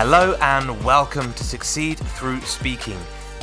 [0.00, 3.00] Hello and welcome to Succeed Through Speaking,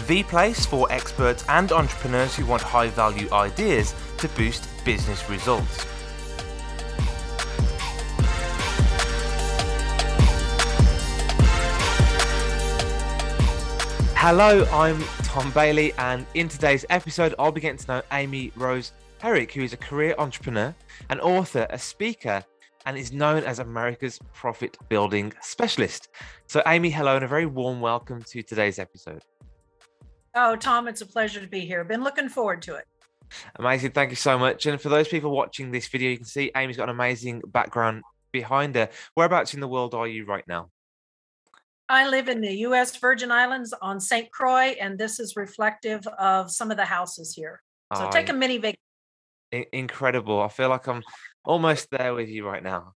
[0.08, 5.86] the place for experts and entrepreneurs who want high value ideas to boost business results.
[14.16, 18.94] Hello, I'm Tom Bailey, and in today's episode, I'll be getting to know Amy Rose
[19.18, 20.74] Herrick, who is a career entrepreneur,
[21.10, 22.46] an author, a speaker,
[22.86, 26.10] and is known as America's profit building specialist.
[26.48, 29.24] So, Amy, hello, and a very warm welcome to today's episode.
[30.36, 31.84] Oh, Tom, it's a pleasure to be here.
[31.84, 32.86] Been looking forward to it.
[33.56, 33.92] Amazing.
[33.92, 34.66] Thank you so much.
[34.66, 38.04] And for those people watching this video, you can see Amy's got an amazing background
[38.32, 38.90] behind her.
[39.16, 40.70] Whereabouts in the world are you right now?
[41.88, 42.98] I live in the U.S.
[42.98, 44.32] Virgin Islands on St.
[44.32, 47.62] Croix, and this is reflective of some of the houses here.
[47.96, 48.80] So oh, take a mini vacation.
[49.72, 50.42] Incredible.
[50.42, 51.04] I feel like I'm
[51.46, 52.94] almost there with you right now.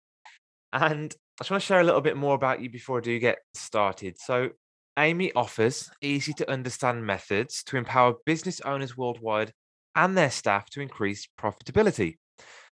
[0.74, 3.18] And I just want to share a little bit more about you before I do
[3.20, 4.18] get started.
[4.20, 4.50] So,
[4.98, 9.54] Amy offers easy to understand methods to empower business owners worldwide
[9.96, 12.18] and their staff to increase profitability.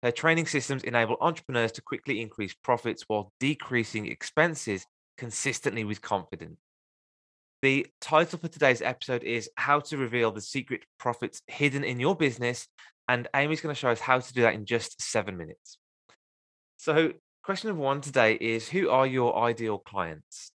[0.02, 4.86] Their training systems enable entrepreneurs to quickly increase profits while decreasing expenses
[5.18, 6.58] consistently with confidence.
[7.62, 12.16] The title for today's episode is How to Reveal the Secret Profits Hidden in Your
[12.16, 12.70] Business.
[13.10, 15.78] And Amy's going to show us how to do that in just seven minutes.
[16.78, 17.12] So,
[17.44, 20.54] question number one today is Who are your ideal clients?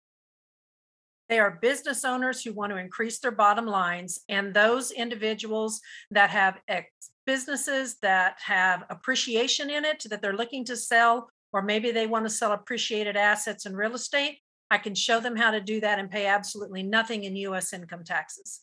[1.29, 6.31] They are business owners who want to increase their bottom lines, and those individuals that
[6.31, 11.91] have ex- businesses that have appreciation in it that they're looking to sell, or maybe
[11.91, 14.39] they want to sell appreciated assets in real estate.
[14.75, 18.03] I can show them how to do that and pay absolutely nothing in US income
[18.03, 18.63] taxes.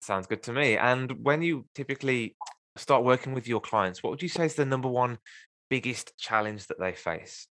[0.00, 0.76] Sounds good to me.
[0.76, 2.34] And when you typically
[2.74, 5.18] start working with your clients, what would you say is the number one
[5.70, 7.46] biggest challenge that they face?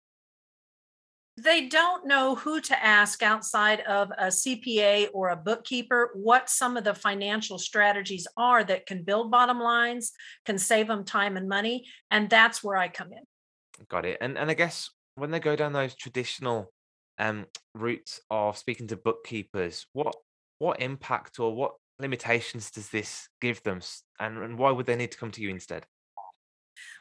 [1.37, 6.75] They don't know who to ask outside of a CPA or a bookkeeper what some
[6.75, 10.11] of the financial strategies are that can build bottom lines,
[10.43, 11.85] can save them time and money.
[12.09, 13.85] And that's where I come in.
[13.87, 14.17] Got it.
[14.21, 16.73] And and I guess when they go down those traditional
[17.19, 20.15] um, routes of speaking to bookkeepers, what
[20.57, 23.81] what impact or what limitations does this give them,
[24.19, 25.85] and, and why would they need to come to you instead?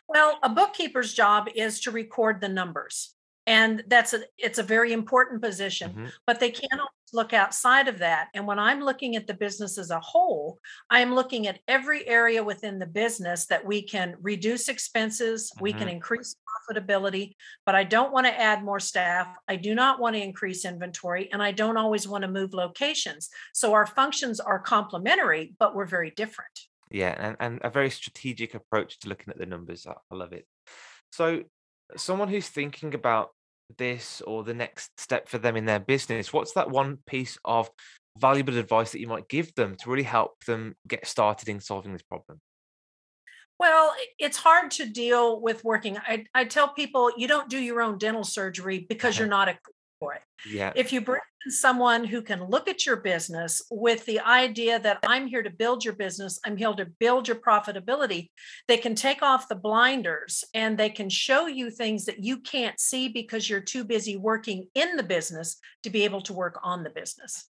[0.09, 3.15] Well, a bookkeeper's job is to record the numbers
[3.49, 6.07] and that's a it's a very important position mm-hmm.
[6.27, 8.29] but they cannot look outside of that.
[8.35, 10.59] And when i'm looking at the business as a whole
[10.91, 15.63] i am looking at every area within the business that we can reduce expenses mm-hmm.
[15.65, 15.91] we can mm-hmm.
[15.97, 17.35] increase profitability
[17.67, 19.29] but i don't want to add more staff.
[19.47, 23.29] I do not want to increase inventory and i don't always want to move locations.
[23.53, 26.57] So our functions are complementary but we're very different.
[26.91, 29.87] Yeah and, and a very strategic approach to looking at the numbers.
[29.87, 30.47] I, I love it.
[31.13, 31.45] So
[31.97, 33.31] someone who's thinking about
[33.77, 37.71] this or the next step for them in their business, what's that one piece of
[38.19, 41.93] valuable advice that you might give them to really help them get started in solving
[41.93, 42.41] this problem?
[43.59, 45.99] Well, it's hard to deal with working.
[45.99, 49.59] I, I tell people you don't do your own dental surgery because you're not a
[49.99, 50.23] for it.
[50.49, 50.73] Yeah.
[50.75, 54.99] If you bring in someone who can look at your business with the idea that
[55.05, 58.31] I'm here to build your business, I'm here to build your profitability,
[58.67, 62.79] they can take off the blinders and they can show you things that you can't
[62.79, 66.85] see because you're too busy working in the business to be able to work on
[66.85, 67.49] the business.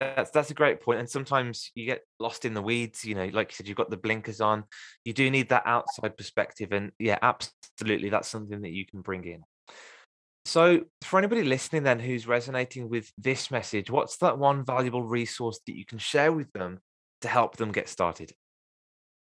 [0.00, 1.00] That's that's a great point.
[1.00, 3.90] And sometimes you get lost in the weeds, you know, like you said, you've got
[3.90, 4.64] the blinkers on.
[5.04, 6.72] You do need that outside perspective.
[6.72, 9.42] And yeah, absolutely that's something that you can bring in.
[10.46, 15.58] So, for anybody listening then who's resonating with this message, what's that one valuable resource
[15.66, 16.78] that you can share with them
[17.22, 18.32] to help them get started?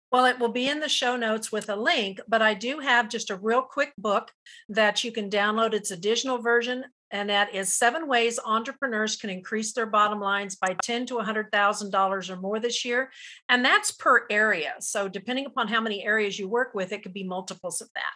[0.10, 3.10] Well, it will be in the show notes with a link, but I do have
[3.10, 4.32] just a real quick book
[4.70, 5.74] that you can download.
[5.74, 10.56] It's a digital version, and that is seven ways entrepreneurs can increase their bottom lines
[10.56, 13.12] by ten to hundred thousand dollars or more this year,
[13.50, 14.76] and that's per area.
[14.80, 18.14] So, depending upon how many areas you work with, it could be multiples of that.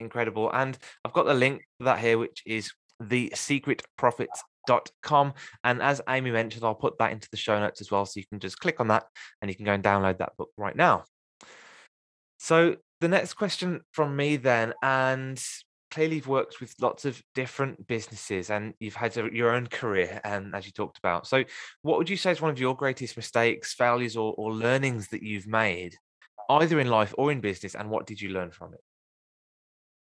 [0.00, 0.50] Incredible.
[0.52, 5.34] And I've got the link for that here, which is the secretprofits.com.
[5.64, 8.06] And as Amy mentioned, I'll put that into the show notes as well.
[8.06, 9.04] So you can just click on that
[9.40, 11.04] and you can go and download that book right now.
[12.38, 15.42] So the next question from me then, and
[15.90, 20.54] clearly you've worked with lots of different businesses and you've had your own career and
[20.54, 21.44] as you talked about so
[21.82, 25.22] what would you say is one of your greatest mistakes failures or, or learnings that
[25.22, 25.94] you've made
[26.50, 28.80] either in life or in business and what did you learn from it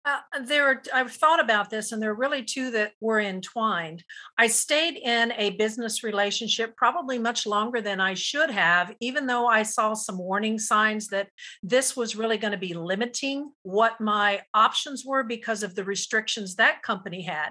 [0.04, 4.02] uh, there are, I've thought about this, and there are really two that were entwined.
[4.38, 9.46] I stayed in a business relationship probably much longer than I should have, even though
[9.46, 11.28] I saw some warning signs that
[11.62, 16.56] this was really going to be limiting what my options were because of the restrictions
[16.56, 17.50] that company had.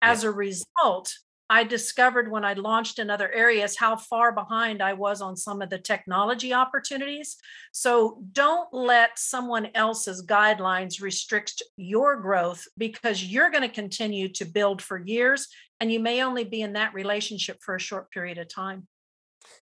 [0.00, 1.12] As a result,
[1.50, 5.62] I discovered when I launched in other areas how far behind I was on some
[5.62, 7.36] of the technology opportunities.
[7.72, 14.44] So don't let someone else's guidelines restrict your growth because you're going to continue to
[14.44, 15.48] build for years
[15.80, 18.86] and you may only be in that relationship for a short period of time.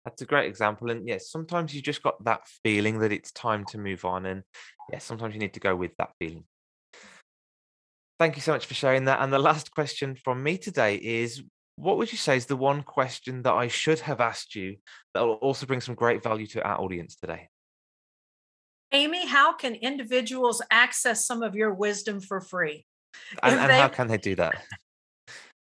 [0.05, 0.91] That's a great example.
[0.91, 4.27] And yes, sometimes you just got that feeling that it's time to move on.
[4.27, 4.43] And
[4.93, 6.45] yes, sometimes you need to go with that feeling.
[8.21, 9.21] Thank you so much for sharing that.
[9.21, 11.43] And the last question from me today is
[11.77, 14.77] what would you say is the one question that I should have asked you
[15.15, 17.49] that will also bring some great value to our audience today?
[18.93, 22.85] Amy, how can individuals access some of your wisdom for free?
[23.43, 24.63] And, and they, how can they do that?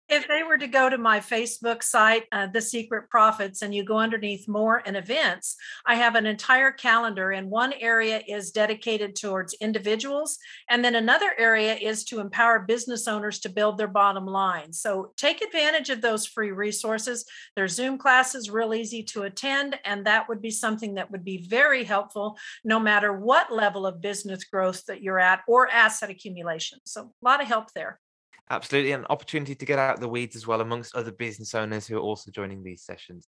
[0.09, 3.83] If they were to go to my Facebook site, uh, The Secret Profits, and you
[3.83, 9.15] go underneath more and events, I have an entire calendar, and one area is dedicated
[9.15, 10.37] towards individuals,
[10.69, 14.71] and then another area is to empower business owners to build their bottom line.
[14.71, 17.25] So take advantage of those free resources.
[17.55, 21.45] Their Zoom classes real easy to attend, and that would be something that would be
[21.47, 26.79] very helpful no matter what level of business growth that you're at or asset accumulation.
[26.85, 27.99] So a lot of help there.
[28.49, 31.97] Absolutely, an opportunity to get out the weeds as well amongst other business owners who
[31.97, 33.27] are also joining these sessions.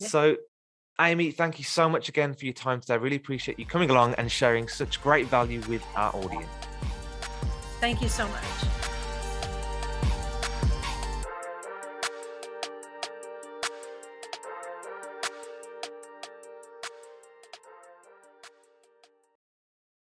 [0.00, 0.08] Yeah.
[0.08, 0.36] So,
[1.00, 2.94] Amy, thank you so much again for your time today.
[2.94, 6.48] I really appreciate you coming along and sharing such great value with our audience.
[7.80, 8.83] Thank you so much.